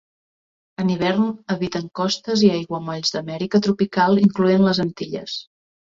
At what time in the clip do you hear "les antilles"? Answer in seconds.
4.71-5.37